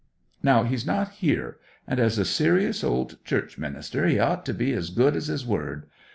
Now 0.41 0.63
he's 0.63 0.83
not 0.83 1.09
here, 1.11 1.57
and 1.85 1.99
as 1.99 2.17
a 2.17 2.25
serious 2.25 2.83
old 2.83 3.23
church 3.23 3.59
minister 3.59 4.07
he 4.07 4.17
ought 4.17 4.47
to 4.47 4.53
be 4.55 4.73
as 4.73 4.89
good 4.89 5.15
as 5.15 5.27
his 5.27 5.45
word. 5.45 5.85